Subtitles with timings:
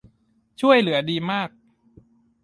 [0.61, 1.49] ช่วยเหลือดีมาก